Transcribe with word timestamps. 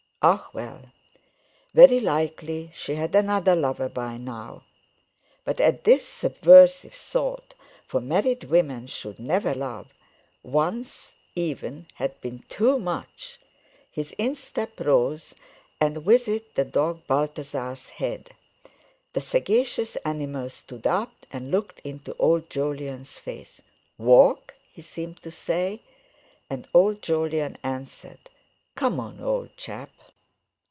Ah, 0.23 0.47
well! 0.53 0.83
Very 1.73 1.99
likely 1.99 2.69
she 2.75 2.93
had 2.93 3.15
another 3.15 3.55
lover 3.55 3.89
by 3.89 4.17
now. 4.17 4.61
But 5.45 5.59
at 5.59 5.83
this 5.83 6.05
subversive 6.05 6.93
thought—for 6.93 7.99
married 8.01 8.43
women 8.43 8.85
should 8.85 9.17
never 9.17 9.55
love: 9.55 9.95
once, 10.43 11.15
even, 11.33 11.87
had 11.95 12.21
been 12.21 12.43
too 12.49 12.77
much—his 12.77 14.11
instep 14.19 14.79
rose, 14.79 15.33
and 15.79 16.05
with 16.05 16.27
it 16.27 16.53
the 16.53 16.65
dog 16.65 17.07
Balthasar's 17.07 17.89
head. 17.89 18.29
The 19.13 19.21
sagacious 19.21 19.95
animal 20.05 20.51
stood 20.51 20.85
up 20.85 21.25
and 21.31 21.49
looked 21.49 21.79
into 21.79 22.15
old 22.19 22.47
Jolyon's 22.47 23.17
face. 23.17 23.59
"Walk?" 23.97 24.53
he 24.71 24.83
seemed 24.83 25.19
to 25.23 25.31
say; 25.31 25.81
and 26.47 26.67
old 26.75 27.01
Jolyon 27.01 27.57
answered: 27.63 28.29
"Come 28.75 28.99
on, 28.99 29.19
old 29.19 29.57
chap!" 29.57 29.89